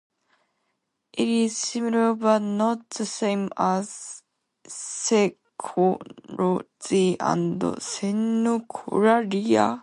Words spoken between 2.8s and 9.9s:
the same as, xenoglossy and xenolalia.